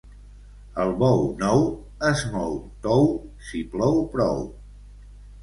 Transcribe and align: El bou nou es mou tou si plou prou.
El 0.83 0.93
bou 1.03 1.21
nou 1.43 1.61
es 2.13 2.23
mou 2.37 2.57
tou 2.87 3.07
si 3.51 3.63
plou 3.75 4.03
prou. 4.17 4.43